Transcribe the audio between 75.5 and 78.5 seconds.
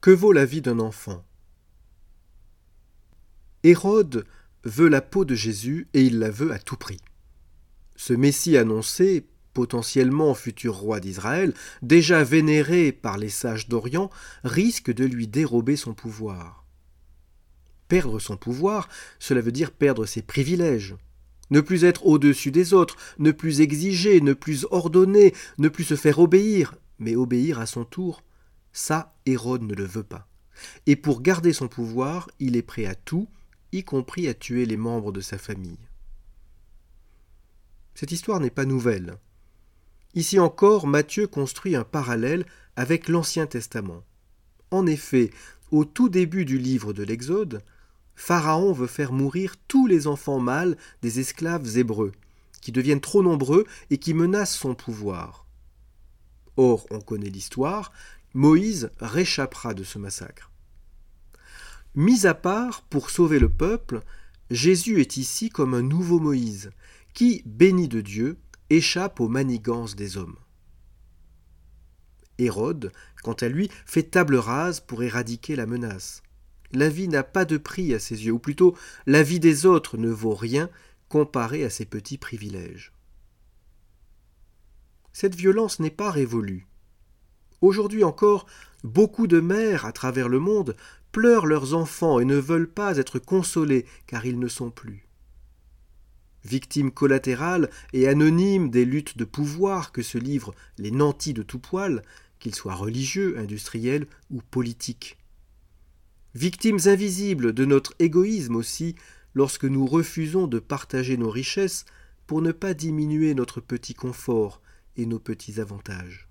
la menace. La vie n'a pas de prix à ses yeux, ou